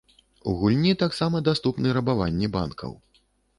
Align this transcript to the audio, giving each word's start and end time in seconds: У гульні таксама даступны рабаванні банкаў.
У 0.51 0.55
гульні 0.61 0.93
таксама 1.03 1.43
даступны 1.49 1.93
рабаванні 1.99 2.51
банкаў. 2.59 2.91